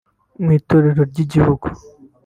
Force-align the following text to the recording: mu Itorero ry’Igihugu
mu 0.43 0.49
Itorero 0.59 1.01
ry’Igihugu 1.11 1.65